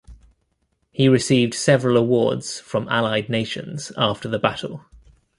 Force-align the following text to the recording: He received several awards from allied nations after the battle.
He 0.91 1.07
received 1.07 1.53
several 1.53 1.95
awards 1.95 2.59
from 2.59 2.87
allied 2.89 3.29
nations 3.29 3.91
after 3.95 4.27
the 4.27 4.39
battle. 4.39 4.83